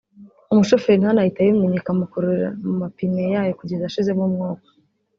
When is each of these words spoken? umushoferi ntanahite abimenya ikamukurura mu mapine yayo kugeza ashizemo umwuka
umushoferi 0.51 1.01
ntanahite 1.01 1.39
abimenya 1.41 1.77
ikamukurura 1.81 2.47
mu 2.65 2.73
mapine 2.81 3.21
yayo 3.33 3.51
kugeza 3.59 3.83
ashizemo 3.85 4.23
umwuka 4.29 4.67